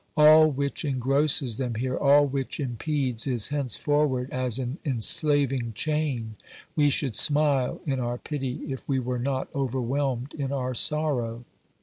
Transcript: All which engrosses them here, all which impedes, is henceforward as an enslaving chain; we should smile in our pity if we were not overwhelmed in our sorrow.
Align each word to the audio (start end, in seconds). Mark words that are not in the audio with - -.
All 0.17 0.49
which 0.49 0.83
engrosses 0.83 1.57
them 1.57 1.75
here, 1.75 1.95
all 1.95 2.25
which 2.25 2.59
impedes, 2.59 3.27
is 3.27 3.49
henceforward 3.49 4.31
as 4.31 4.57
an 4.57 4.79
enslaving 4.83 5.73
chain; 5.73 6.37
we 6.75 6.89
should 6.89 7.15
smile 7.15 7.79
in 7.85 7.99
our 7.99 8.17
pity 8.17 8.61
if 8.73 8.81
we 8.89 8.97
were 8.97 9.19
not 9.19 9.47
overwhelmed 9.53 10.33
in 10.33 10.51
our 10.51 10.73
sorrow. 10.73 11.45